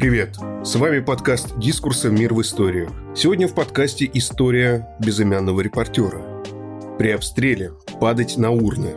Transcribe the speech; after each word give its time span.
Привет! 0.00 0.38
С 0.64 0.76
вами 0.76 1.00
подкаст 1.00 1.58
«Дискурса. 1.58 2.08
Мир 2.08 2.32
в 2.32 2.40
историях». 2.40 2.90
Сегодня 3.14 3.46
в 3.46 3.54
подкасте 3.54 4.10
история 4.14 4.96
безымянного 4.98 5.60
репортера. 5.60 6.42
При 6.96 7.10
обстреле 7.10 7.72
падать 8.00 8.38
на 8.38 8.50
урны. 8.50 8.94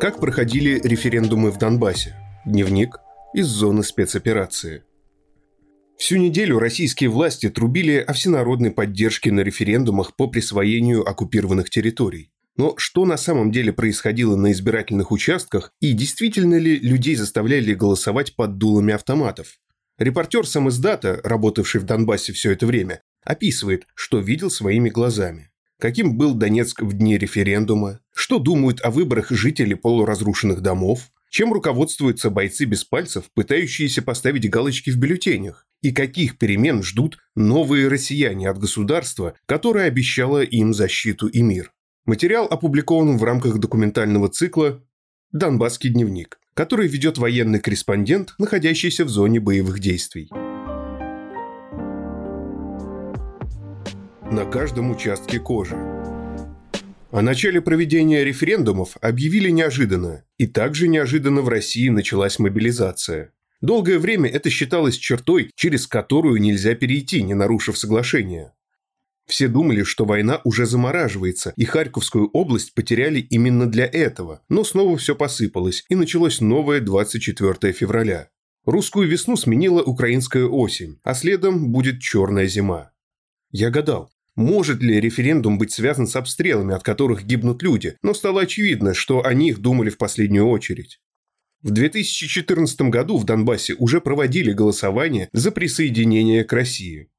Как 0.00 0.18
проходили 0.18 0.80
референдумы 0.82 1.52
в 1.52 1.58
Донбассе? 1.58 2.16
Дневник 2.44 2.98
из 3.32 3.46
зоны 3.46 3.84
спецоперации. 3.84 4.82
Всю 5.96 6.16
неделю 6.16 6.58
российские 6.58 7.10
власти 7.10 7.48
трубили 7.48 7.98
о 7.98 8.12
всенародной 8.12 8.72
поддержке 8.72 9.30
на 9.30 9.42
референдумах 9.42 10.16
по 10.16 10.26
присвоению 10.26 11.08
оккупированных 11.08 11.70
территорий. 11.70 12.32
Но 12.56 12.74
что 12.76 13.04
на 13.04 13.18
самом 13.18 13.52
деле 13.52 13.72
происходило 13.72 14.34
на 14.34 14.50
избирательных 14.50 15.12
участках 15.12 15.72
и 15.78 15.92
действительно 15.92 16.56
ли 16.56 16.76
людей 16.76 17.14
заставляли 17.14 17.72
голосовать 17.72 18.34
под 18.34 18.58
дулами 18.58 18.94
автоматов? 18.94 19.60
Репортер 20.00 20.46
сам 20.46 20.70
издата, 20.70 21.20
работавший 21.24 21.78
в 21.78 21.84
Донбассе 21.84 22.32
все 22.32 22.52
это 22.52 22.64
время, 22.64 23.02
описывает, 23.22 23.86
что 23.94 24.18
видел 24.18 24.50
своими 24.50 24.88
глазами. 24.88 25.50
Каким 25.78 26.16
был 26.16 26.32
Донецк 26.32 26.80
в 26.80 26.94
дни 26.94 27.18
референдума, 27.18 28.00
что 28.14 28.38
думают 28.38 28.80
о 28.82 28.90
выборах 28.90 29.30
жители 29.30 29.74
полуразрушенных 29.74 30.62
домов, 30.62 31.10
чем 31.28 31.52
руководствуются 31.52 32.30
бойцы 32.30 32.64
без 32.64 32.82
пальцев, 32.82 33.24
пытающиеся 33.34 34.00
поставить 34.00 34.48
галочки 34.48 34.88
в 34.88 34.96
бюллетенях, 34.96 35.66
и 35.82 35.92
каких 35.92 36.38
перемен 36.38 36.82
ждут 36.82 37.18
новые 37.36 37.88
россияне 37.88 38.48
от 38.48 38.58
государства, 38.58 39.34
которое 39.44 39.84
обещало 39.84 40.42
им 40.42 40.72
защиту 40.72 41.26
и 41.26 41.42
мир. 41.42 41.72
Материал 42.06 42.46
опубликован 42.46 43.18
в 43.18 43.24
рамках 43.24 43.58
документального 43.58 44.30
цикла 44.30 44.82
«Донбасский 45.32 45.90
дневник» 45.90 46.40
который 46.60 46.88
ведет 46.88 47.16
военный 47.16 47.58
корреспондент, 47.58 48.34
находящийся 48.36 49.06
в 49.06 49.08
зоне 49.08 49.40
боевых 49.40 49.78
действий. 49.80 50.28
На 54.30 54.44
каждом 54.44 54.90
участке 54.90 55.40
кожи. 55.40 55.74
О 57.10 57.22
начале 57.22 57.60
проведения 57.60 58.22
референдумов 58.22 58.98
объявили 59.00 59.48
неожиданно, 59.48 60.24
и 60.36 60.46
также 60.46 60.86
неожиданно 60.86 61.40
в 61.40 61.48
России 61.48 61.88
началась 61.88 62.38
мобилизация. 62.38 63.32
Долгое 63.62 63.98
время 63.98 64.28
это 64.28 64.50
считалось 64.50 64.96
чертой, 64.96 65.50
через 65.54 65.86
которую 65.86 66.42
нельзя 66.42 66.74
перейти, 66.74 67.22
не 67.22 67.32
нарушив 67.32 67.78
соглашение. 67.78 68.52
Все 69.30 69.46
думали, 69.46 69.84
что 69.84 70.04
война 70.04 70.40
уже 70.42 70.66
замораживается, 70.66 71.52
и 71.56 71.64
Харьковскую 71.64 72.28
область 72.30 72.74
потеряли 72.74 73.20
именно 73.20 73.70
для 73.70 73.86
этого. 73.86 74.42
Но 74.48 74.64
снова 74.64 74.96
все 74.96 75.14
посыпалось, 75.14 75.84
и 75.88 75.94
началось 75.94 76.40
новое 76.40 76.80
24 76.80 77.72
февраля. 77.72 78.28
Русскую 78.64 79.08
весну 79.08 79.36
сменила 79.36 79.82
украинская 79.82 80.46
осень, 80.46 80.98
а 81.04 81.14
следом 81.14 81.70
будет 81.70 82.00
черная 82.00 82.48
зима. 82.48 82.90
Я 83.52 83.70
гадал, 83.70 84.10
может 84.34 84.82
ли 84.82 85.00
референдум 85.00 85.58
быть 85.58 85.70
связан 85.70 86.08
с 86.08 86.16
обстрелами, 86.16 86.74
от 86.74 86.82
которых 86.82 87.24
гибнут 87.24 87.62
люди, 87.62 87.96
но 88.02 88.14
стало 88.14 88.40
очевидно, 88.40 88.94
что 88.94 89.24
о 89.24 89.32
них 89.32 89.60
думали 89.60 89.90
в 89.90 89.96
последнюю 89.96 90.48
очередь. 90.48 90.98
В 91.62 91.70
2014 91.70 92.80
году 92.82 93.16
в 93.16 93.24
Донбассе 93.24 93.76
уже 93.78 94.00
проводили 94.00 94.50
голосование 94.50 95.28
за 95.32 95.52
присоединение 95.52 96.42
к 96.42 96.52
России. 96.52 97.10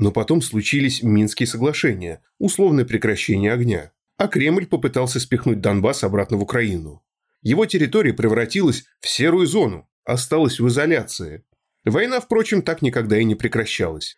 Но 0.00 0.10
потом 0.12 0.40
случились 0.40 1.02
Минские 1.02 1.46
соглашения, 1.46 2.22
условное 2.38 2.86
прекращение 2.86 3.52
огня. 3.52 3.92
А 4.16 4.28
Кремль 4.28 4.64
попытался 4.64 5.20
спихнуть 5.20 5.60
Донбасс 5.60 6.04
обратно 6.04 6.38
в 6.38 6.42
Украину. 6.42 7.04
Его 7.42 7.66
территория 7.66 8.14
превратилась 8.14 8.86
в 9.00 9.08
серую 9.08 9.46
зону, 9.46 9.90
осталась 10.04 10.58
в 10.58 10.66
изоляции. 10.66 11.44
Война, 11.84 12.20
впрочем, 12.20 12.62
так 12.62 12.80
никогда 12.80 13.18
и 13.18 13.24
не 13.24 13.34
прекращалась. 13.34 14.16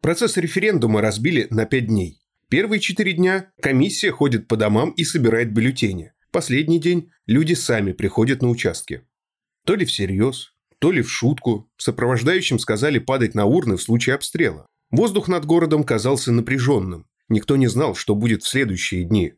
Процесс 0.00 0.36
референдума 0.36 1.00
разбили 1.00 1.46
на 1.50 1.66
пять 1.66 1.86
дней. 1.86 2.20
Первые 2.48 2.80
четыре 2.80 3.12
дня 3.12 3.52
комиссия 3.62 4.10
ходит 4.10 4.48
по 4.48 4.56
домам 4.56 4.90
и 4.90 5.04
собирает 5.04 5.52
бюллетени. 5.52 6.12
Последний 6.32 6.80
день 6.80 7.12
люди 7.26 7.54
сами 7.54 7.92
приходят 7.92 8.42
на 8.42 8.48
участки. 8.48 9.02
То 9.64 9.76
ли 9.76 9.84
всерьез, 9.84 10.52
то 10.80 10.90
ли 10.90 11.00
в 11.00 11.08
шутку, 11.08 11.70
сопровождающим 11.76 12.58
сказали 12.58 12.98
падать 12.98 13.36
на 13.36 13.44
урны 13.44 13.76
в 13.76 13.82
случае 13.82 14.16
обстрела. 14.16 14.66
Воздух 14.92 15.26
над 15.26 15.46
городом 15.46 15.84
казался 15.84 16.32
напряженным. 16.32 17.06
Никто 17.30 17.56
не 17.56 17.66
знал, 17.66 17.94
что 17.94 18.14
будет 18.14 18.42
в 18.42 18.48
следующие 18.48 19.04
дни. 19.04 19.32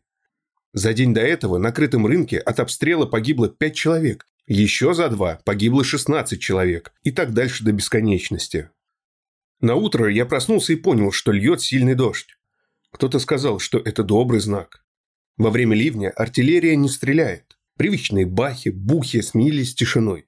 За 0.72 0.92
день 0.92 1.15
до 1.15 1.20
этого 1.20 1.59
на 1.59 1.70
крытом 1.70 2.06
рынке 2.06 2.38
от 2.38 2.59
обстрела 2.59 3.06
погибло 3.06 3.48
5 3.48 3.75
человек. 3.75 4.26
Еще 4.48 4.94
за 4.94 5.09
два 5.09 5.41
погибло 5.44 5.84
16 5.84 6.41
человек. 6.41 6.93
И 7.04 7.12
так 7.12 7.32
дальше 7.32 7.62
до 7.62 7.70
бесконечности. 7.70 8.70
На 9.60 9.76
утро 9.76 10.10
я 10.10 10.26
проснулся 10.26 10.72
и 10.72 10.76
понял, 10.76 11.12
что 11.12 11.31
льет 11.31 11.60
сильный 11.60 11.94
дождь. 11.94 12.37
Кто-то 12.91 13.20
сказал, 13.20 13.60
что 13.60 13.78
это 13.78 14.03
добрый 14.03 14.41
знак. 14.41 14.84
Во 15.37 15.50
время 15.50 15.76
ливня 15.76 16.10
артиллерия 16.10 16.75
не 16.75 16.88
стреляет. 16.88 17.56
Привычные 17.76 18.26
бахи, 18.26 18.70
бухи 18.70 19.20
сменились 19.20 19.76
тишиной. 19.76 20.26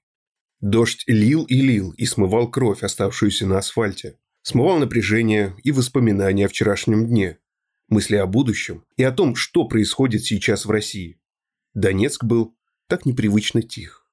Дождь 0.61 1.03
лил 1.05 1.43
и 1.43 1.59
лил 1.59 1.91
и 1.91 2.05
смывал 2.05 2.49
кровь, 2.49 2.81
оставшуюся 2.81 3.45
на 3.45 3.57
асфальте 3.57 4.15
смывал 4.47 4.79
напряжение 4.79 5.53
и 5.65 5.73
воспоминания 5.73 6.45
о 6.45 6.47
вчерашнем 6.47 7.05
дне, 7.05 7.37
мысли 7.89 8.15
о 8.15 8.25
будущем 8.25 8.85
и 8.95 9.03
о 9.03 9.11
том, 9.11 9.35
что 9.35 9.67
происходит 9.67 10.23
сейчас 10.23 10.65
в 10.65 10.71
России. 10.71 11.19
Донецк 11.73 12.23
был 12.23 12.55
так 12.87 13.05
непривычно 13.05 13.61
тих. 13.61 14.07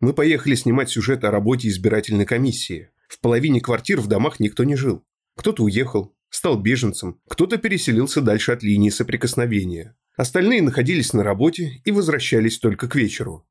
Мы 0.00 0.14
поехали 0.14 0.56
снимать 0.56 0.90
сюжет 0.90 1.22
о 1.22 1.30
работе 1.30 1.68
избирательной 1.68 2.26
комиссии. 2.26 2.90
В 3.06 3.20
половине 3.20 3.60
квартир 3.60 4.00
в 4.00 4.08
домах 4.08 4.40
никто 4.40 4.64
не 4.64 4.74
жил. 4.74 5.04
Кто-то 5.36 5.62
уехал, 5.62 6.12
стал 6.28 6.60
беженцем, 6.60 7.20
кто-то 7.28 7.56
переселился 7.56 8.22
дальше 8.22 8.50
от 8.50 8.64
линии 8.64 8.90
соприкосновения. 8.90 9.96
Остальные 10.16 10.62
находились 10.62 11.12
на 11.12 11.22
работе 11.22 11.80
и 11.84 11.92
возвращались 11.92 12.58
только 12.58 12.88
к 12.88 12.96
вечеру. 12.96 13.48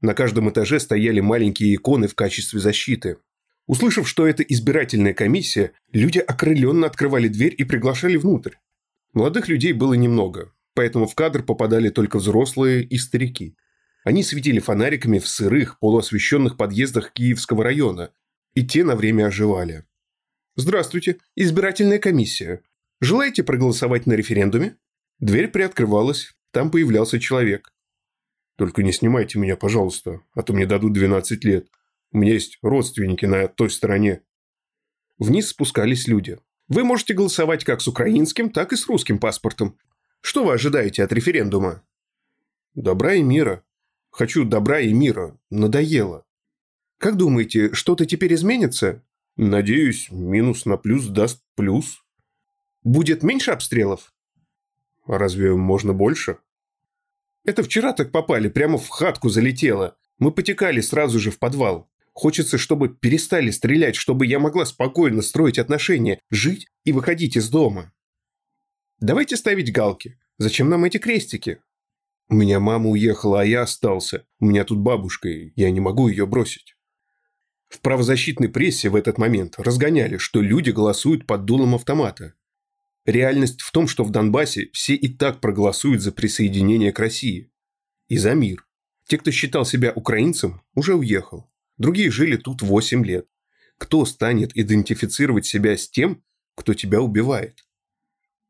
На 0.00 0.14
каждом 0.14 0.48
этаже 0.48 0.80
стояли 0.80 1.20
маленькие 1.20 1.74
иконы 1.74 2.08
в 2.08 2.14
качестве 2.14 2.60
защиты, 2.60 3.18
Услышав, 3.66 4.08
что 4.08 4.26
это 4.26 4.42
избирательная 4.44 5.12
комиссия, 5.12 5.72
люди 5.92 6.18
окрыленно 6.18 6.86
открывали 6.86 7.28
дверь 7.28 7.54
и 7.56 7.64
приглашали 7.64 8.16
внутрь. 8.16 8.54
Молодых 9.12 9.48
людей 9.48 9.72
было 9.72 9.94
немного, 9.94 10.52
поэтому 10.74 11.06
в 11.06 11.14
кадр 11.14 11.42
попадали 11.42 11.88
только 11.88 12.18
взрослые 12.18 12.84
и 12.84 12.96
старики. 12.96 13.56
Они 14.04 14.22
светили 14.22 14.60
фонариками 14.60 15.18
в 15.18 15.26
сырых, 15.26 15.80
полуосвещенных 15.80 16.56
подъездах 16.56 17.12
Киевского 17.12 17.64
района, 17.64 18.12
и 18.54 18.64
те 18.64 18.84
на 18.84 18.94
время 18.94 19.26
оживали. 19.26 19.84
«Здравствуйте, 20.54 21.18
избирательная 21.34 21.98
комиссия. 21.98 22.62
Желаете 23.00 23.42
проголосовать 23.42 24.06
на 24.06 24.12
референдуме?» 24.12 24.76
Дверь 25.18 25.48
приоткрывалась, 25.48 26.36
там 26.52 26.70
появлялся 26.70 27.18
человек. 27.18 27.72
«Только 28.56 28.82
не 28.84 28.92
снимайте 28.92 29.38
меня, 29.38 29.56
пожалуйста, 29.56 30.20
а 30.34 30.42
то 30.42 30.52
мне 30.52 30.66
дадут 30.66 30.92
12 30.92 31.44
лет», 31.44 31.66
у 32.16 32.18
меня 32.18 32.32
есть 32.32 32.58
родственники 32.62 33.26
на 33.26 33.46
той 33.46 33.68
стороне. 33.68 34.22
Вниз 35.18 35.48
спускались 35.48 36.08
люди. 36.08 36.38
Вы 36.66 36.82
можете 36.82 37.12
голосовать 37.12 37.62
как 37.62 37.82
с 37.82 37.88
украинским, 37.88 38.48
так 38.48 38.72
и 38.72 38.76
с 38.76 38.86
русским 38.86 39.18
паспортом. 39.18 39.78
Что 40.22 40.42
вы 40.42 40.54
ожидаете 40.54 41.04
от 41.04 41.12
референдума? 41.12 41.86
Добра 42.72 43.12
и 43.12 43.22
мира. 43.22 43.66
Хочу 44.08 44.46
добра 44.46 44.80
и 44.80 44.94
мира. 44.94 45.38
Надоело. 45.50 46.24
Как 46.96 47.18
думаете, 47.18 47.74
что-то 47.74 48.06
теперь 48.06 48.32
изменится? 48.32 49.04
Надеюсь, 49.36 50.10
минус 50.10 50.64
на 50.64 50.78
плюс 50.78 51.08
даст 51.08 51.44
плюс. 51.54 52.02
Будет 52.82 53.22
меньше 53.22 53.50
обстрелов? 53.50 54.14
А 55.04 55.18
разве 55.18 55.54
можно 55.54 55.92
больше? 55.92 56.38
Это 57.44 57.62
вчера 57.62 57.92
так 57.92 58.10
попали, 58.10 58.48
прямо 58.48 58.78
в 58.78 58.88
хатку 58.88 59.28
залетело. 59.28 59.98
Мы 60.18 60.32
потекали 60.32 60.80
сразу 60.80 61.18
же 61.18 61.30
в 61.30 61.38
подвал. 61.38 61.90
Хочется, 62.16 62.56
чтобы 62.56 62.88
перестали 62.88 63.50
стрелять, 63.50 63.94
чтобы 63.94 64.24
я 64.24 64.38
могла 64.38 64.64
спокойно 64.64 65.20
строить 65.20 65.58
отношения, 65.58 66.18
жить 66.30 66.66
и 66.82 66.92
выходить 66.92 67.36
из 67.36 67.50
дома. 67.50 67.92
Давайте 69.00 69.36
ставить 69.36 69.70
галки. 69.70 70.18
Зачем 70.38 70.70
нам 70.70 70.86
эти 70.86 70.96
крестики? 70.96 71.60
У 72.30 72.34
меня 72.34 72.58
мама 72.58 72.88
уехала, 72.88 73.42
а 73.42 73.44
я 73.44 73.60
остался. 73.60 74.26
У 74.40 74.46
меня 74.46 74.64
тут 74.64 74.78
бабушка, 74.78 75.28
и 75.28 75.52
я 75.56 75.70
не 75.70 75.80
могу 75.80 76.08
ее 76.08 76.26
бросить. 76.26 76.78
В 77.68 77.82
правозащитной 77.82 78.48
прессе 78.48 78.88
в 78.88 78.96
этот 78.96 79.18
момент 79.18 79.56
разгоняли, 79.58 80.16
что 80.16 80.40
люди 80.40 80.70
голосуют 80.70 81.26
под 81.26 81.44
дулом 81.44 81.74
автомата. 81.74 82.32
Реальность 83.04 83.60
в 83.60 83.70
том, 83.72 83.86
что 83.86 84.04
в 84.04 84.10
Донбассе 84.10 84.70
все 84.72 84.94
и 84.94 85.08
так 85.08 85.42
проголосуют 85.42 86.00
за 86.00 86.12
присоединение 86.12 86.94
к 86.94 86.98
России. 86.98 87.52
И 88.08 88.16
за 88.16 88.32
мир. 88.32 88.66
Те, 89.06 89.18
кто 89.18 89.30
считал 89.30 89.66
себя 89.66 89.92
украинцем, 89.92 90.62
уже 90.74 90.94
уехал. 90.94 91.50
Другие 91.78 92.10
жили 92.10 92.36
тут 92.36 92.62
8 92.62 93.04
лет. 93.04 93.26
Кто 93.78 94.04
станет 94.06 94.56
идентифицировать 94.56 95.46
себя 95.46 95.76
с 95.76 95.88
тем, 95.88 96.22
кто 96.54 96.74
тебя 96.74 97.00
убивает? 97.00 97.66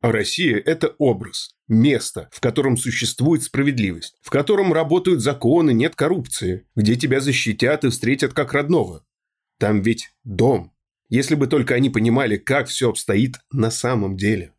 А 0.01 0.13
Россия– 0.13 0.59
это 0.65 0.95
образ, 0.99 1.57
место, 1.67 2.29
в 2.31 2.41
котором 2.41 2.77
существует 2.77 3.43
справедливость, 3.43 4.17
в 4.23 4.31
котором 4.31 4.73
работают 4.73 5.21
законы, 5.21 5.73
нет 5.73 5.97
коррупции, 5.97 6.67
где 6.77 6.97
тебя 6.97 7.21
защитят 7.21 7.85
и 7.85 7.91
встретят 7.91 8.33
как 8.33 8.53
родного. 8.53 9.05
Там 9.59 9.83
ведь 9.83 10.13
дом. 10.23 10.73
Если 11.09 11.35
бы 11.35 11.47
только 11.47 11.75
они 11.75 11.91
понимали, 11.91 12.37
как 12.37 12.69
все 12.69 12.91
обстоит 12.91 13.39
на 13.51 13.71
самом 13.71 14.17
деле. 14.17 14.53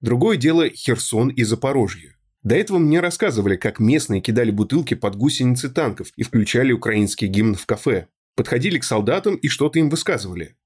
Другое 0.00 0.36
дело 0.36 0.68
Херсон 0.68 1.28
и 1.28 1.42
Запорожье. 1.42 2.16
До 2.42 2.54
этого 2.54 2.78
мне 2.78 3.00
рассказывали, 3.00 3.56
как 3.56 3.80
местные 3.80 4.20
кидали 4.20 4.50
бутылки 4.50 4.94
под 4.94 5.16
гусеницы 5.16 5.68
танков 5.68 6.08
и 6.16 6.22
включали 6.22 6.72
украинский 6.72 7.26
гимн 7.26 7.54
в 7.54 7.66
кафе. 7.66 8.08
Подходили 8.34 8.78
к 8.78 8.84
солдатам 8.84 9.36
и 9.36 9.48
что-то 9.48 9.78
им 9.78 9.90
высказывали. 9.90 10.56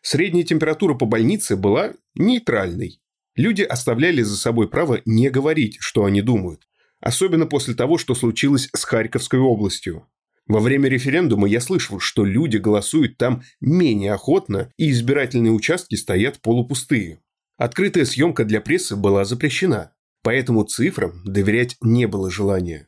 Средняя 0.00 0.44
температура 0.44 0.94
по 0.94 1.04
больнице 1.04 1.56
была 1.56 1.92
нейтральной. 2.14 3.00
Люди 3.36 3.62
оставляли 3.62 4.22
за 4.22 4.36
собой 4.36 4.68
право 4.68 5.00
не 5.04 5.28
говорить, 5.28 5.76
что 5.80 6.04
они 6.04 6.22
думают. 6.22 6.66
Особенно 7.00 7.46
после 7.46 7.74
того, 7.74 7.98
что 7.98 8.14
случилось 8.14 8.68
с 8.74 8.84
Харьковской 8.84 9.38
областью. 9.38 10.08
Во 10.46 10.60
время 10.60 10.88
референдума 10.88 11.46
я 11.46 11.60
слышал, 11.60 12.00
что 12.00 12.24
люди 12.24 12.56
голосуют 12.56 13.18
там 13.18 13.42
менее 13.60 14.14
охотно, 14.14 14.72
и 14.78 14.90
избирательные 14.90 15.52
участки 15.52 15.94
стоят 15.94 16.40
полупустые. 16.40 17.20
Открытая 17.58 18.06
съемка 18.06 18.44
для 18.44 18.62
прессы 18.62 18.96
была 18.96 19.24
запрещена, 19.26 19.92
поэтому 20.28 20.62
цифрам 20.64 21.22
доверять 21.24 21.78
не 21.80 22.04
было 22.04 22.30
желания. 22.30 22.86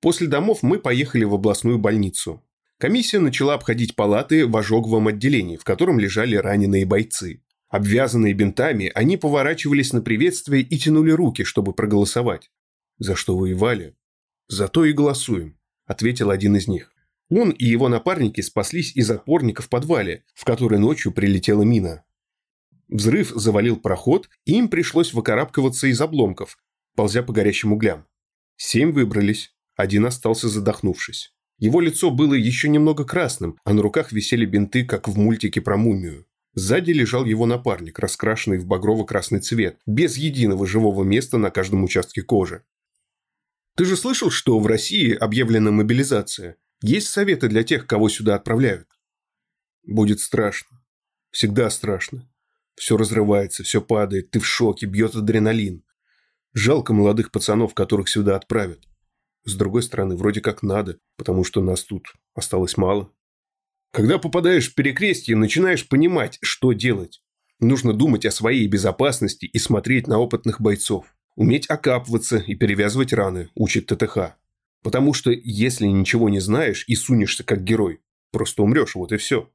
После 0.00 0.26
домов 0.26 0.64
мы 0.64 0.80
поехали 0.80 1.22
в 1.22 1.32
областную 1.32 1.78
больницу. 1.78 2.42
Комиссия 2.78 3.20
начала 3.20 3.54
обходить 3.54 3.94
палаты 3.94 4.44
в 4.44 4.56
ожоговом 4.56 5.06
отделении, 5.06 5.56
в 5.56 5.62
котором 5.62 6.00
лежали 6.00 6.34
раненые 6.34 6.84
бойцы. 6.84 7.44
Обвязанные 7.68 8.34
бинтами, 8.34 8.90
они 8.92 9.16
поворачивались 9.16 9.92
на 9.92 10.02
приветствие 10.02 10.64
и 10.64 10.76
тянули 10.76 11.12
руки, 11.12 11.44
чтобы 11.44 11.74
проголосовать. 11.74 12.50
«За 12.98 13.14
что 13.14 13.38
воевали?» 13.38 13.94
«За 14.48 14.66
то 14.66 14.84
и 14.84 14.92
голосуем»,– 14.92 15.56
ответил 15.86 16.30
один 16.30 16.56
из 16.56 16.66
них. 16.66 16.90
Он 17.30 17.50
и 17.50 17.64
его 17.64 17.88
напарники 17.88 18.40
спаслись 18.40 18.96
из 18.96 19.08
опорника 19.12 19.62
в 19.62 19.68
подвале, 19.68 20.24
в 20.34 20.44
который 20.44 20.80
ночью 20.80 21.12
прилетела 21.12 21.62
мина. 21.62 22.02
Взрыв 22.94 23.32
завалил 23.34 23.76
проход, 23.76 24.30
и 24.44 24.52
им 24.56 24.68
пришлось 24.68 25.12
выкарабкиваться 25.12 25.88
из 25.88 26.00
обломков, 26.00 26.56
ползя 26.94 27.24
по 27.24 27.32
горящим 27.32 27.72
углям. 27.72 28.06
Семь 28.56 28.92
выбрались, 28.92 29.52
один 29.74 30.06
остался 30.06 30.48
задохнувшись. 30.48 31.34
Его 31.58 31.80
лицо 31.80 32.12
было 32.12 32.34
еще 32.34 32.68
немного 32.68 33.04
красным, 33.04 33.58
а 33.64 33.72
на 33.72 33.82
руках 33.82 34.12
висели 34.12 34.46
бинты, 34.46 34.84
как 34.84 35.08
в 35.08 35.18
мультике 35.18 35.60
про 35.60 35.76
мумию. 35.76 36.24
Сзади 36.54 36.92
лежал 36.92 37.24
его 37.24 37.46
напарник, 37.46 37.98
раскрашенный 37.98 38.58
в 38.58 38.66
багрово-красный 38.66 39.40
цвет, 39.40 39.80
без 39.86 40.16
единого 40.16 40.64
живого 40.64 41.02
места 41.02 41.36
на 41.36 41.50
каждом 41.50 41.82
участке 41.82 42.22
кожи. 42.22 42.62
Ты 43.74 43.86
же 43.86 43.96
слышал, 43.96 44.30
что 44.30 44.60
в 44.60 44.68
России 44.68 45.12
объявлена 45.12 45.72
мобилизация? 45.72 46.58
Есть 46.80 47.08
советы 47.08 47.48
для 47.48 47.64
тех, 47.64 47.88
кого 47.88 48.08
сюда 48.08 48.36
отправляют? 48.36 48.86
Будет 49.82 50.20
страшно. 50.20 50.80
Всегда 51.32 51.68
страшно. 51.70 52.30
Все 52.76 52.96
разрывается, 52.96 53.62
все 53.62 53.80
падает, 53.80 54.30
ты 54.30 54.40
в 54.40 54.46
шоке, 54.46 54.86
бьет 54.86 55.14
адреналин. 55.14 55.84
Жалко 56.52 56.92
молодых 56.92 57.30
пацанов, 57.30 57.74
которых 57.74 58.08
сюда 58.08 58.36
отправят. 58.36 58.84
С 59.44 59.54
другой 59.56 59.82
стороны, 59.82 60.16
вроде 60.16 60.40
как 60.40 60.62
надо, 60.62 60.98
потому 61.16 61.44
что 61.44 61.60
нас 61.60 61.84
тут 61.84 62.14
осталось 62.34 62.76
мало. 62.76 63.12
Когда 63.92 64.18
попадаешь 64.18 64.70
в 64.70 64.74
перекрестье, 64.74 65.36
начинаешь 65.36 65.88
понимать, 65.88 66.38
что 66.42 66.72
делать. 66.72 67.22
Нужно 67.60 67.92
думать 67.92 68.26
о 68.26 68.30
своей 68.30 68.66
безопасности 68.66 69.46
и 69.46 69.58
смотреть 69.58 70.08
на 70.08 70.18
опытных 70.18 70.60
бойцов. 70.60 71.14
Уметь 71.36 71.68
окапываться 71.68 72.38
и 72.38 72.54
перевязывать 72.54 73.12
раны, 73.12 73.50
учит 73.54 73.86
ТТХ. 73.86 74.36
Потому 74.82 75.14
что 75.14 75.30
если 75.30 75.86
ничего 75.86 76.28
не 76.28 76.40
знаешь 76.40 76.84
и 76.88 76.94
сунешься 76.94 77.44
как 77.44 77.64
герой, 77.64 78.00
просто 78.32 78.62
умрешь, 78.62 78.94
вот 78.94 79.12
и 79.12 79.16
все. 79.16 79.50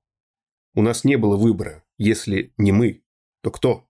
У 0.74 0.82
нас 0.82 1.04
не 1.04 1.18
было 1.18 1.36
выбора. 1.36 1.84
Если 1.98 2.54
не 2.58 2.72
мы, 2.72 3.02
то 3.42 3.52
кто? 3.52 3.88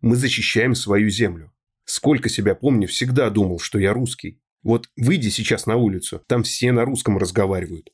Мы 0.00 0.16
защищаем 0.16 0.74
свою 0.74 1.10
землю. 1.10 1.52
Сколько 1.84 2.28
себя 2.28 2.54
помню, 2.54 2.88
всегда 2.88 3.30
думал, 3.30 3.58
что 3.58 3.78
я 3.78 3.92
русский. 3.92 4.40
Вот 4.62 4.88
выйди 4.96 5.28
сейчас 5.28 5.66
на 5.66 5.76
улицу, 5.76 6.22
там 6.26 6.44
все 6.44 6.72
на 6.72 6.84
русском 6.84 7.18
разговаривают. 7.18 7.92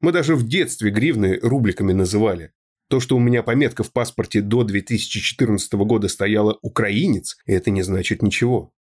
Мы 0.00 0.12
даже 0.12 0.34
в 0.34 0.46
детстве 0.46 0.90
гривны 0.90 1.38
рубликами 1.40 1.92
называли. 1.92 2.52
То, 2.88 3.00
что 3.00 3.16
у 3.16 3.20
меня 3.20 3.42
пометка 3.42 3.82
в 3.82 3.92
паспорте 3.92 4.40
до 4.40 4.64
2014 4.64 5.72
года 5.74 6.08
стояла 6.08 6.58
«украинец», 6.62 7.38
это 7.46 7.70
не 7.70 7.82
значит 7.82 8.22
ничего. 8.22 8.74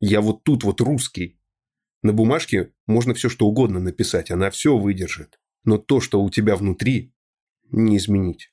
Я 0.00 0.20
вот 0.20 0.42
тут 0.42 0.64
вот 0.64 0.80
русский. 0.80 1.38
На 2.02 2.12
бумажке 2.12 2.72
можно 2.86 3.14
все 3.14 3.28
что 3.28 3.46
угодно 3.46 3.78
написать, 3.78 4.30
она 4.30 4.50
все 4.50 4.76
выдержит. 4.76 5.38
Но 5.64 5.78
то, 5.78 6.00
что 6.00 6.22
у 6.22 6.28
тебя 6.28 6.56
внутри, 6.56 7.14
не 7.70 7.98
изменить. 7.98 8.51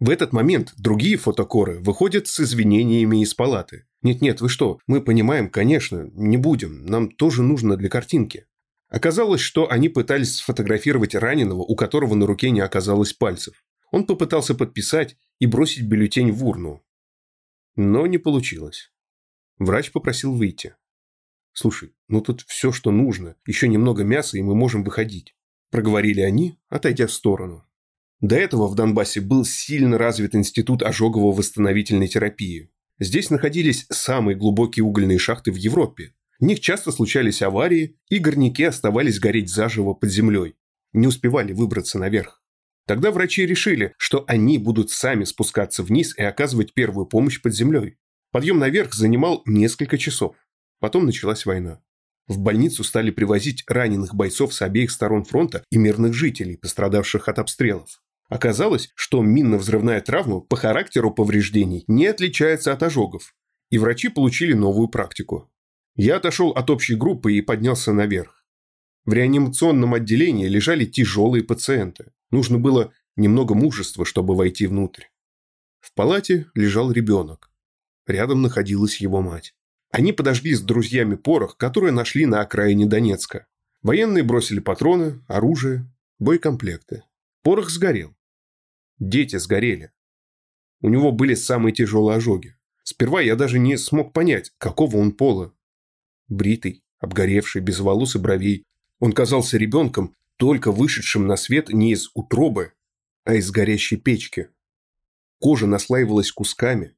В 0.00 0.08
этот 0.08 0.32
момент 0.32 0.72
другие 0.78 1.18
фотокоры 1.18 1.78
выходят 1.78 2.26
с 2.26 2.40
извинениями 2.40 3.22
из 3.22 3.34
палаты. 3.34 3.84
«Нет-нет, 4.00 4.40
вы 4.40 4.48
что? 4.48 4.78
Мы 4.86 5.02
понимаем, 5.02 5.50
конечно, 5.50 6.08
не 6.14 6.38
будем. 6.38 6.86
Нам 6.86 7.10
тоже 7.10 7.42
нужно 7.42 7.76
для 7.76 7.90
картинки». 7.90 8.46
Оказалось, 8.88 9.42
что 9.42 9.70
они 9.70 9.90
пытались 9.90 10.36
сфотографировать 10.36 11.14
раненого, 11.14 11.60
у 11.60 11.76
которого 11.76 12.14
на 12.14 12.26
руке 12.26 12.50
не 12.50 12.60
оказалось 12.60 13.12
пальцев. 13.12 13.62
Он 13.92 14.06
попытался 14.06 14.54
подписать 14.54 15.16
и 15.38 15.46
бросить 15.46 15.86
бюллетень 15.86 16.32
в 16.32 16.44
урну. 16.46 16.82
Но 17.76 18.06
не 18.06 18.16
получилось. 18.16 18.90
Врач 19.58 19.92
попросил 19.92 20.34
выйти. 20.34 20.74
«Слушай, 21.52 21.94
ну 22.08 22.22
тут 22.22 22.40
все, 22.48 22.72
что 22.72 22.90
нужно. 22.90 23.36
Еще 23.46 23.68
немного 23.68 24.02
мяса, 24.02 24.38
и 24.38 24.42
мы 24.42 24.54
можем 24.54 24.82
выходить»,– 24.82 25.36
проговорили 25.70 26.22
они, 26.22 26.58
отойдя 26.70 27.06
в 27.06 27.12
сторону. 27.12 27.66
До 28.20 28.36
этого 28.36 28.68
в 28.68 28.74
Донбассе 28.74 29.20
был 29.20 29.44
сильно 29.44 29.96
развит 29.96 30.34
институт 30.34 30.82
ожогово-восстановительной 30.82 32.06
терапии. 32.06 32.70
Здесь 32.98 33.30
находились 33.30 33.86
самые 33.88 34.36
глубокие 34.36 34.84
угольные 34.84 35.18
шахты 35.18 35.50
в 35.50 35.56
Европе. 35.56 36.12
В 36.38 36.44
них 36.44 36.60
часто 36.60 36.92
случались 36.92 37.40
аварии, 37.40 37.96
и 38.10 38.18
горняки 38.18 38.64
оставались 38.64 39.18
гореть 39.18 39.48
заживо 39.48 39.94
под 39.94 40.10
землей. 40.10 40.54
Не 40.92 41.06
успевали 41.06 41.54
выбраться 41.54 41.98
наверх. 41.98 42.42
Тогда 42.86 43.10
врачи 43.10 43.46
решили, 43.46 43.94
что 43.96 44.24
они 44.26 44.58
будут 44.58 44.90
сами 44.90 45.24
спускаться 45.24 45.82
вниз 45.82 46.14
и 46.18 46.22
оказывать 46.22 46.74
первую 46.74 47.06
помощь 47.06 47.40
под 47.40 47.54
землей. 47.54 47.96
Подъем 48.32 48.58
наверх 48.58 48.92
занимал 48.92 49.42
несколько 49.46 49.96
часов. 49.96 50.36
Потом 50.78 51.06
началась 51.06 51.46
война. 51.46 51.80
В 52.26 52.38
больницу 52.38 52.84
стали 52.84 53.10
привозить 53.10 53.64
раненых 53.66 54.14
бойцов 54.14 54.52
с 54.52 54.60
обеих 54.62 54.90
сторон 54.90 55.24
фронта 55.24 55.64
и 55.70 55.78
мирных 55.78 56.12
жителей, 56.12 56.56
пострадавших 56.56 57.28
от 57.28 57.38
обстрелов. 57.38 58.02
Оказалось, 58.30 58.92
что 58.94 59.22
минно-взрывная 59.22 60.00
травма 60.00 60.40
по 60.40 60.56
характеру 60.56 61.10
повреждений 61.10 61.84
не 61.88 62.06
отличается 62.06 62.72
от 62.72 62.80
ожогов, 62.84 63.34
и 63.70 63.76
врачи 63.76 64.08
получили 64.08 64.52
новую 64.52 64.86
практику. 64.86 65.50
Я 65.96 66.16
отошел 66.16 66.50
от 66.50 66.70
общей 66.70 66.94
группы 66.94 67.32
и 67.32 67.42
поднялся 67.42 67.92
наверх. 67.92 68.46
В 69.04 69.12
реанимационном 69.12 69.94
отделении 69.94 70.46
лежали 70.46 70.84
тяжелые 70.84 71.42
пациенты. 71.42 72.12
Нужно 72.30 72.58
было 72.58 72.92
немного 73.16 73.56
мужества, 73.56 74.04
чтобы 74.04 74.36
войти 74.36 74.68
внутрь. 74.68 75.06
В 75.80 75.92
палате 75.92 76.46
лежал 76.54 76.92
ребенок. 76.92 77.50
Рядом 78.06 78.42
находилась 78.42 79.00
его 79.00 79.20
мать. 79.20 79.54
Они 79.90 80.12
подожгли 80.12 80.54
с 80.54 80.60
друзьями 80.60 81.16
порох, 81.16 81.56
который 81.56 81.90
нашли 81.90 82.26
на 82.26 82.42
окраине 82.42 82.86
Донецка. 82.86 83.48
Военные 83.82 84.22
бросили 84.22 84.60
патроны, 84.60 85.20
оружие, 85.26 85.90
боекомплекты. 86.20 87.02
Порох 87.42 87.70
сгорел. 87.70 88.14
Дети 89.00 89.36
сгорели. 89.36 89.92
У 90.82 90.90
него 90.90 91.10
были 91.10 91.34
самые 91.34 91.72
тяжелые 91.72 92.18
ожоги. 92.18 92.56
Сперва 92.84 93.22
я 93.22 93.34
даже 93.34 93.58
не 93.58 93.78
смог 93.78 94.12
понять, 94.12 94.52
какого 94.58 94.98
он 94.98 95.12
пола. 95.12 95.54
Бритый, 96.28 96.84
обгоревший, 96.98 97.62
без 97.62 97.80
волос 97.80 98.14
и 98.14 98.18
бровей. 98.18 98.64
Он 98.98 99.12
казался 99.12 99.56
ребенком, 99.56 100.14
только 100.36 100.70
вышедшим 100.70 101.26
на 101.26 101.36
свет 101.36 101.70
не 101.70 101.92
из 101.92 102.10
утробы, 102.14 102.74
а 103.24 103.34
из 103.34 103.50
горящей 103.50 103.96
печки. 103.96 104.50
Кожа 105.38 105.66
наслаивалась 105.66 106.30
кусками, 106.30 106.94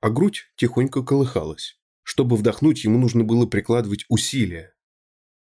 а 0.00 0.08
грудь 0.08 0.50
тихонько 0.56 1.02
колыхалась. 1.02 1.78
Чтобы 2.02 2.36
вдохнуть, 2.36 2.84
ему 2.84 2.98
нужно 2.98 3.22
было 3.22 3.46
прикладывать 3.46 4.06
усилия. 4.08 4.74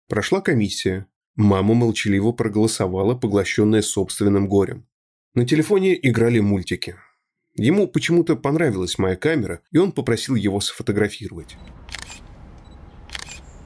Прошла 0.08 0.42
комиссия. 0.42 1.08
Мама 1.36 1.74
молчаливо 1.74 2.34
проголосовала, 2.34 3.16
поглощенная 3.16 3.82
собственным 3.82 4.48
горем. 4.48 4.88
На 5.36 5.46
телефоне 5.46 6.00
играли 6.01 6.39
мультики. 6.39 6.96
Ему 7.56 7.88
почему-то 7.88 8.38
понравилась 8.38 8.98
моя 8.98 9.18
камера, 9.18 9.62
и 9.72 9.77
он 9.77 9.92
попросил 9.92 10.36
его 10.36 10.62
сфотографировать. 10.62 11.58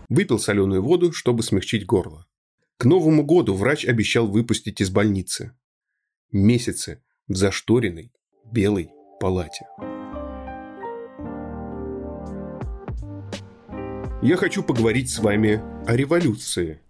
Выпил 0.09 0.39
соленую 0.39 0.81
воду, 0.81 1.13
чтобы 1.13 1.43
смягчить 1.43 1.85
горло. 1.85 2.25
К 2.77 2.85
Новому 2.85 3.23
году 3.23 3.53
врач 3.53 3.85
обещал 3.85 4.27
выпустить 4.27 4.81
из 4.81 4.89
больницы. 4.89 5.55
Месяцы 6.31 7.03
в 7.27 7.35
зашторенной 7.35 8.11
белой 8.51 8.89
палате. 9.19 9.67
я 14.21 14.35
хочу 14.35 14.63
поговорить 14.63 15.09
с 15.09 15.19
вами 15.19 15.61
о 15.87 15.95
революции. 15.95 16.81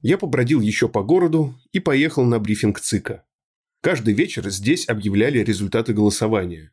Я 0.00 0.16
побродил 0.16 0.60
еще 0.60 0.88
по 0.88 1.02
городу 1.02 1.54
и 1.72 1.80
поехал 1.80 2.24
на 2.24 2.38
брифинг 2.38 2.80
ЦИКа. 2.80 3.24
Каждый 3.80 4.14
вечер 4.14 4.48
здесь 4.50 4.88
объявляли 4.88 5.38
результаты 5.38 5.92
голосования. 5.92 6.72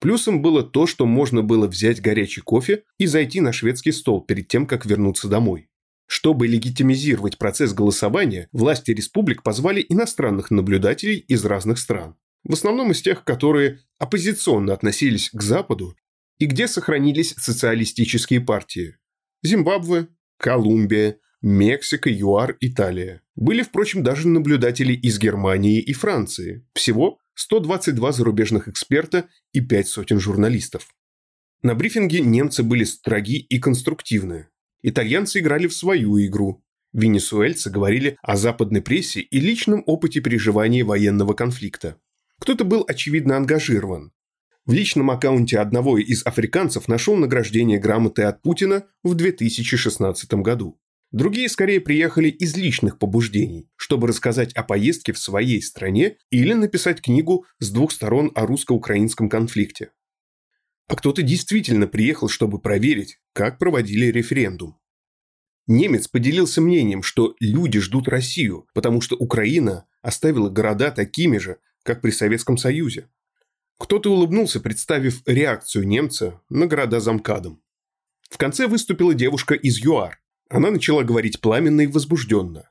Плюсом 0.00 0.42
было 0.42 0.62
то, 0.62 0.86
что 0.86 1.06
можно 1.06 1.42
было 1.42 1.66
взять 1.66 2.00
горячий 2.00 2.40
кофе 2.40 2.84
и 2.98 3.06
зайти 3.06 3.40
на 3.40 3.52
шведский 3.52 3.92
стол 3.92 4.24
перед 4.24 4.48
тем, 4.48 4.66
как 4.66 4.86
вернуться 4.86 5.28
домой. 5.28 5.68
Чтобы 6.06 6.46
легитимизировать 6.46 7.38
процесс 7.38 7.72
голосования, 7.72 8.48
власти 8.52 8.90
республик 8.90 9.42
позвали 9.42 9.84
иностранных 9.88 10.50
наблюдателей 10.50 11.16
из 11.16 11.44
разных 11.44 11.78
стран. 11.78 12.16
В 12.44 12.52
основном 12.52 12.90
из 12.90 13.00
тех, 13.00 13.24
которые 13.24 13.80
оппозиционно 13.98 14.72
относились 14.72 15.30
к 15.32 15.40
Западу 15.40 15.96
и 16.38 16.46
где 16.46 16.68
сохранились 16.68 17.34
социалистические 17.38 18.40
партии. 18.40 18.96
Зимбабве, 19.42 20.08
Колумбия, 20.36 21.18
Мексика, 21.40 22.10
ЮАР, 22.10 22.56
Италия. 22.60 23.21
Были, 23.34 23.62
впрочем, 23.62 24.02
даже 24.02 24.28
наблюдатели 24.28 24.92
из 24.92 25.18
Германии 25.18 25.80
и 25.80 25.92
Франции. 25.92 26.66
Всего 26.74 27.18
122 27.34 28.12
зарубежных 28.12 28.68
эксперта 28.68 29.28
и 29.52 29.60
пять 29.60 29.88
сотен 29.88 30.20
журналистов. 30.20 30.88
На 31.62 31.74
брифинге 31.74 32.20
немцы 32.20 32.62
были 32.62 32.84
строги 32.84 33.38
и 33.38 33.58
конструктивны. 33.58 34.48
Итальянцы 34.82 35.38
играли 35.38 35.66
в 35.66 35.74
свою 35.74 36.18
игру. 36.26 36.64
Венесуэльцы 36.92 37.70
говорили 37.70 38.18
о 38.22 38.36
западной 38.36 38.82
прессе 38.82 39.20
и 39.20 39.40
личном 39.40 39.82
опыте 39.86 40.20
переживания 40.20 40.84
военного 40.84 41.32
конфликта. 41.32 41.96
Кто-то 42.38 42.64
был 42.64 42.84
очевидно 42.86 43.36
ангажирован. 43.36 44.12
В 44.66 44.72
личном 44.72 45.10
аккаунте 45.10 45.58
одного 45.58 45.98
из 45.98 46.26
африканцев 46.26 46.86
нашел 46.86 47.16
награждение 47.16 47.78
грамоты 47.78 48.22
от 48.22 48.42
Путина 48.42 48.84
в 49.02 49.14
2016 49.14 50.34
году. 50.34 50.78
Другие 51.12 51.50
скорее 51.50 51.78
приехали 51.80 52.30
из 52.30 52.56
личных 52.56 52.98
побуждений, 52.98 53.68
чтобы 53.76 54.08
рассказать 54.08 54.54
о 54.54 54.62
поездке 54.62 55.12
в 55.12 55.18
своей 55.18 55.60
стране 55.60 56.16
или 56.30 56.54
написать 56.54 57.02
книгу 57.02 57.44
с 57.58 57.70
двух 57.70 57.92
сторон 57.92 58.32
о 58.34 58.46
русско-украинском 58.46 59.28
конфликте. 59.28 59.92
А 60.88 60.96
кто-то 60.96 61.22
действительно 61.22 61.86
приехал, 61.86 62.28
чтобы 62.28 62.58
проверить, 62.58 63.20
как 63.34 63.58
проводили 63.58 64.06
референдум. 64.06 64.78
Немец 65.66 66.08
поделился 66.08 66.62
мнением, 66.62 67.02
что 67.02 67.36
люди 67.40 67.78
ждут 67.78 68.08
Россию, 68.08 68.66
потому 68.72 69.02
что 69.02 69.14
Украина 69.16 69.86
оставила 70.00 70.48
города 70.48 70.90
такими 70.90 71.36
же, 71.36 71.58
как 71.82 72.00
при 72.00 72.10
Советском 72.10 72.56
Союзе. 72.56 73.08
Кто-то 73.78 74.10
улыбнулся, 74.10 74.60
представив 74.60 75.22
реакцию 75.26 75.86
немца 75.86 76.40
на 76.48 76.66
города 76.66 77.00
замкадом. 77.00 77.62
В 78.30 78.38
конце 78.38 78.66
выступила 78.66 79.12
девушка 79.12 79.54
из 79.54 79.78
ЮАР, 79.78 80.21
она 80.52 80.70
начала 80.70 81.02
говорить 81.02 81.40
пламенно 81.40 81.80
и 81.80 81.86
возбужденно. 81.86 82.68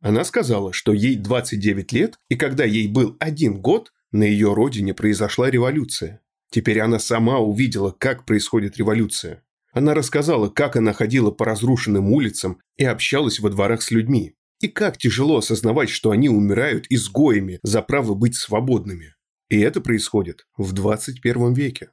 Она 0.00 0.24
сказала, 0.24 0.72
что 0.72 0.94
ей 0.94 1.14
29 1.14 1.92
лет, 1.92 2.18
и 2.30 2.36
когда 2.36 2.64
ей 2.64 2.88
был 2.88 3.16
один 3.20 3.60
год, 3.60 3.92
на 4.12 4.22
ее 4.22 4.54
родине 4.54 4.94
произошла 4.94 5.50
революция. 5.50 6.22
Теперь 6.50 6.80
она 6.80 6.98
сама 6.98 7.38
увидела, 7.38 7.90
как 7.90 8.24
происходит 8.24 8.78
революция. 8.78 9.42
Она 9.72 9.92
рассказала, 9.92 10.48
как 10.48 10.76
она 10.76 10.94
ходила 10.94 11.30
по 11.30 11.44
разрушенным 11.44 12.10
улицам 12.10 12.60
и 12.78 12.84
общалась 12.86 13.40
во 13.40 13.50
дворах 13.50 13.82
с 13.82 13.90
людьми. 13.90 14.34
И 14.60 14.68
как 14.68 14.96
тяжело 14.96 15.36
осознавать, 15.36 15.90
что 15.90 16.10
они 16.10 16.30
умирают 16.30 16.86
изгоями 16.88 17.60
за 17.62 17.82
право 17.82 18.14
быть 18.14 18.36
свободными. 18.36 19.14
И 19.50 19.60
это 19.60 19.82
происходит 19.82 20.46
в 20.56 20.72
21 20.72 21.52
веке. 21.52 21.90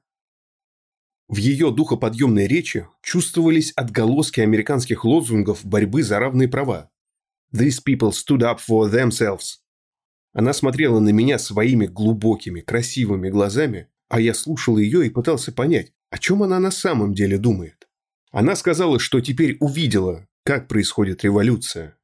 В 1.28 1.38
ее 1.38 1.72
духоподъемной 1.72 2.48
речи 2.48 2.88
чувствовались 3.02 3.72
отголоски 3.72 4.42
американских 4.42 5.06
лозунгов 5.06 5.66
борьбы 5.66 6.04
за 6.04 6.20
равные 6.20 6.48
права. 6.48 6.92
«These 7.54 7.82
people 7.88 8.12
stood 8.12 8.42
up 8.42 8.60
for 8.60 8.92
themselves». 8.92 9.60
Она 10.34 10.54
смотрела 10.54 11.00
на 11.00 11.10
меня 11.10 11.40
своими 11.40 11.88
глубокими, 11.88 12.60
красивыми 12.60 13.30
глазами, 13.30 13.88
а 14.10 14.20
я 14.20 14.34
слушал 14.34 14.78
ее 14.78 15.08
и 15.08 15.10
пытался 15.10 15.52
понять, 15.52 15.94
о 16.10 16.18
чем 16.18 16.44
она 16.44 16.60
на 16.60 16.72
самом 16.72 17.14
деле 17.14 17.38
думает. 17.38 17.88
Она 18.32 18.56
сказала, 18.56 19.00
что 19.00 19.22
теперь 19.22 19.58
увидела, 19.60 20.28
как 20.44 20.68
происходит 20.68 21.24
революция. 21.24 21.98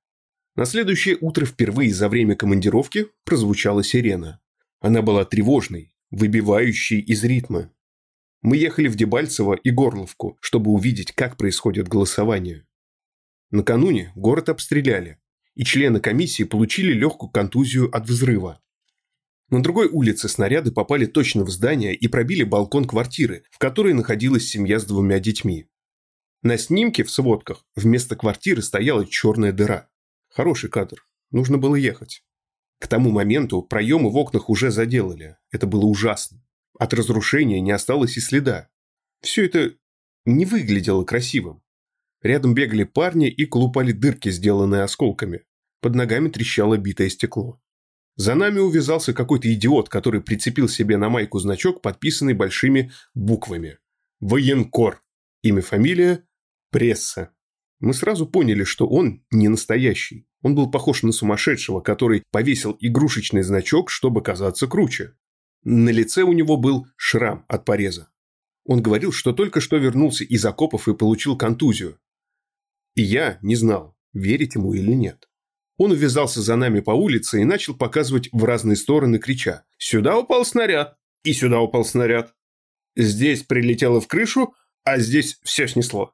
На 0.55 0.65
следующее 0.65 1.17
утро 1.21 1.45
впервые 1.45 1.93
за 1.93 2.09
время 2.09 2.35
командировки 2.35 3.07
прозвучала 3.23 3.83
сирена. 3.83 4.39
Она 4.79 5.01
была 5.01 5.25
тревожной, 5.25 5.93
выбивающей 6.09 6.99
из 6.99 7.23
ритма. 7.23 7.71
Мы 8.41 8.57
ехали 8.57 8.87
в 8.87 8.95
Дебальцево 8.95 9.53
и 9.53 9.69
Горловку, 9.69 10.37
чтобы 10.41 10.71
увидеть, 10.71 11.11
как 11.11 11.37
происходит 11.37 11.87
голосование. 11.87 12.65
Накануне 13.51 14.11
город 14.15 14.49
обстреляли, 14.49 15.19
и 15.53 15.63
члены 15.63 15.99
комиссии 15.99 16.43
получили 16.43 16.93
легкую 16.93 17.29
контузию 17.29 17.95
от 17.95 18.07
взрыва. 18.07 18.61
На 19.49 19.61
другой 19.61 19.89
улице 19.89 20.29
снаряды 20.29 20.71
попали 20.71 21.05
точно 21.05 21.43
в 21.43 21.49
здание 21.49 21.93
и 21.93 22.07
пробили 22.07 22.43
балкон 22.43 22.85
квартиры, 22.85 23.43
в 23.51 23.57
которой 23.57 23.93
находилась 23.93 24.47
семья 24.47 24.79
с 24.79 24.85
двумя 24.85 25.19
детьми. 25.19 25.67
На 26.41 26.57
снимке 26.57 27.03
в 27.03 27.11
сводках 27.11 27.65
вместо 27.75 28.15
квартиры 28.15 28.61
стояла 28.61 29.05
черная 29.05 29.51
дыра. 29.51 29.89
Хороший 30.29 30.69
кадр. 30.69 31.05
Нужно 31.29 31.57
было 31.57 31.75
ехать. 31.75 32.23
К 32.79 32.87
тому 32.87 33.11
моменту 33.11 33.61
проемы 33.61 34.09
в 34.09 34.15
окнах 34.15 34.49
уже 34.49 34.71
заделали. 34.71 35.37
Это 35.51 35.67
было 35.67 35.85
ужасно. 35.85 36.41
От 36.81 36.95
разрушения 36.95 37.61
не 37.61 37.69
осталось 37.69 38.17
и 38.17 38.19
следа. 38.19 38.67
Все 39.21 39.45
это 39.45 39.75
не 40.25 40.45
выглядело 40.45 41.03
красивым. 41.03 41.61
Рядом 42.23 42.55
бегали 42.55 42.85
парни 42.85 43.29
и 43.29 43.45
колупали 43.45 43.91
дырки, 43.91 44.31
сделанные 44.31 44.81
осколками. 44.81 45.43
Под 45.79 45.93
ногами 45.93 46.29
трещало 46.29 46.79
битое 46.79 47.09
стекло. 47.09 47.61
За 48.15 48.33
нами 48.33 48.57
увязался 48.57 49.13
какой-то 49.13 49.53
идиот, 49.53 49.89
который 49.89 50.21
прицепил 50.21 50.67
себе 50.67 50.97
на 50.97 51.09
майку 51.09 51.37
значок, 51.37 51.83
подписанный 51.83 52.33
большими 52.33 52.91
буквами. 53.13 53.77
Военкор. 54.19 55.03
Имя, 55.43 55.61
фамилия, 55.61 56.23
пресса. 56.71 57.31
Мы 57.79 57.93
сразу 57.93 58.25
поняли, 58.25 58.63
что 58.63 58.87
он 58.87 59.23
не 59.29 59.49
настоящий. 59.49 60.25
Он 60.41 60.55
был 60.55 60.71
похож 60.71 61.03
на 61.03 61.11
сумасшедшего, 61.11 61.81
который 61.81 62.23
повесил 62.31 62.75
игрушечный 62.79 63.43
значок, 63.43 63.91
чтобы 63.91 64.23
казаться 64.23 64.65
круче. 64.65 65.13
На 65.63 65.89
лице 65.89 66.23
у 66.23 66.33
него 66.33 66.57
был 66.57 66.87
шрам 66.95 67.45
от 67.47 67.65
пореза. 67.65 68.09
Он 68.65 68.81
говорил, 68.81 69.11
что 69.11 69.31
только 69.31 69.61
что 69.61 69.77
вернулся 69.77 70.23
из 70.23 70.45
окопов 70.45 70.87
и 70.87 70.95
получил 70.95 71.37
контузию. 71.37 71.99
И 72.95 73.01
я 73.01 73.37
не 73.41 73.55
знал, 73.55 73.95
верить 74.13 74.55
ему 74.55 74.73
или 74.73 74.91
нет. 74.91 75.29
Он 75.77 75.91
увязался 75.91 76.41
за 76.41 76.55
нами 76.55 76.79
по 76.79 76.91
улице 76.91 77.41
и 77.41 77.45
начал 77.45 77.75
показывать 77.75 78.29
в 78.31 78.43
разные 78.43 78.75
стороны, 78.75 79.17
крича 79.17 79.63
«Сюда 79.77 80.17
упал 80.17 80.45
снаряд! 80.45 80.97
И 81.23 81.33
сюда 81.33 81.59
упал 81.59 81.85
снаряд! 81.85 82.35
Здесь 82.95 83.43
прилетело 83.43 84.01
в 84.01 84.07
крышу, 84.07 84.53
а 84.83 84.99
здесь 84.99 85.39
все 85.43 85.67
снесло!» 85.67 86.13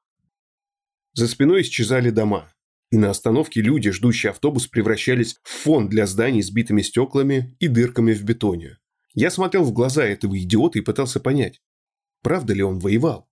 За 1.13 1.27
спиной 1.27 1.61
исчезали 1.61 2.11
дома. 2.11 2.53
И 2.91 2.97
на 2.97 3.09
остановке 3.09 3.61
люди, 3.61 3.91
ждущие 3.91 4.29
автобус, 4.29 4.67
превращались 4.67 5.37
в 5.43 5.49
фон 5.49 5.89
для 5.89 6.05
зданий 6.05 6.41
с 6.41 6.51
битыми 6.51 6.81
стеклами 6.81 7.57
и 7.59 7.67
дырками 7.67 8.13
в 8.13 8.23
бетоне. 8.23 8.77
Я 9.19 9.31
смотрел 9.31 9.63
в 9.63 9.73
глаза 9.73 10.05
этого 10.05 10.37
идиота 10.37 10.77
и 10.77 10.83
пытался 10.83 11.19
понять, 11.19 11.59
правда 12.21 12.53
ли 12.53 12.61
он 12.61 12.77
воевал. 12.77 13.27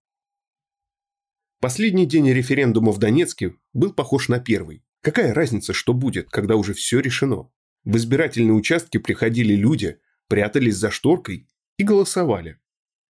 Последний 1.62 2.08
день 2.08 2.28
референдума 2.32 2.92
в 2.92 2.98
Донецке 2.98 3.54
был 3.72 3.94
похож 3.94 4.28
на 4.28 4.40
первый. 4.40 4.84
Какая 5.02 5.32
разница, 5.32 5.74
что 5.74 5.94
будет, 5.94 6.28
когда 6.32 6.56
уже 6.56 6.74
все 6.74 7.02
решено? 7.02 7.52
В 7.84 7.98
избирательные 7.98 8.54
участки 8.54 8.98
приходили 8.98 9.54
люди, 9.54 10.00
прятались 10.28 10.78
за 10.78 10.90
шторкой 10.90 11.48
и 11.78 11.84
голосовали. 11.84 12.60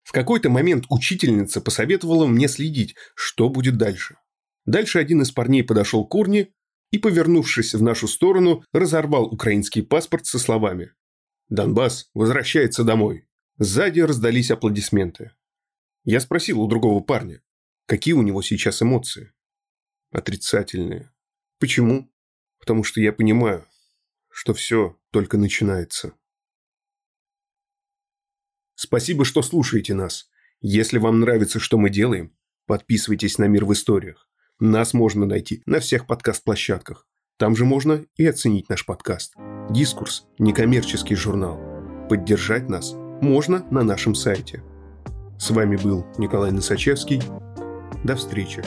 В 0.02 0.10
какой-то 0.10 0.50
момент 0.50 0.86
учительница 0.90 1.60
посоветовала 1.60 2.26
мне 2.26 2.48
следить, 2.48 2.96
что 3.14 3.50
будет 3.50 3.76
дальше. 3.76 4.16
Дальше 4.66 4.98
один 4.98 5.22
из 5.22 5.30
парней 5.30 5.62
подошел 5.62 6.04
к 6.04 6.12
урне 6.16 6.48
и, 6.90 6.98
повернувшись 6.98 7.74
в 7.74 7.82
нашу 7.84 8.08
сторону, 8.08 8.64
разорвал 8.72 9.26
украинский 9.26 9.84
паспорт 9.84 10.26
со 10.26 10.40
словами 10.40 10.90
Донбасс 11.48 12.10
возвращается 12.14 12.84
домой. 12.84 13.28
Сзади 13.58 14.00
раздались 14.00 14.50
аплодисменты. 14.50 15.32
Я 16.04 16.20
спросил 16.20 16.60
у 16.60 16.68
другого 16.68 17.02
парня, 17.02 17.42
какие 17.86 18.14
у 18.14 18.22
него 18.22 18.42
сейчас 18.42 18.82
эмоции. 18.82 19.32
Отрицательные. 20.10 21.12
Почему? 21.58 22.12
Потому 22.58 22.84
что 22.84 23.00
я 23.00 23.12
понимаю, 23.12 23.66
что 24.30 24.54
все 24.54 24.98
только 25.10 25.38
начинается. 25.38 26.14
Спасибо, 28.74 29.24
что 29.24 29.42
слушаете 29.42 29.94
нас. 29.94 30.28
Если 30.60 30.98
вам 30.98 31.20
нравится, 31.20 31.60
что 31.60 31.78
мы 31.78 31.90
делаем, 31.90 32.36
подписывайтесь 32.66 33.38
на 33.38 33.44
«Мир 33.44 33.64
в 33.64 33.72
историях». 33.72 34.28
Нас 34.58 34.94
можно 34.94 35.26
найти 35.26 35.62
на 35.66 35.80
всех 35.80 36.06
подкаст-площадках. 36.06 37.08
Там 37.36 37.56
же 37.56 37.64
можно 37.64 38.06
и 38.16 38.26
оценить 38.26 38.68
наш 38.68 38.86
подкаст. 38.86 39.34
Дискурс– 39.70 40.26
некоммерческий 40.38 41.16
журнал. 41.16 41.58
Поддержать 42.08 42.68
нас 42.68 42.94
можно 43.22 43.64
на 43.70 43.82
нашем 43.82 44.14
сайте. 44.14 44.62
С 45.38 45.50
вами 45.50 45.76
был 45.76 46.04
Николай 46.18 46.52
Носачевский. 46.52 47.22
До 48.04 48.14
встречи. 48.14 48.62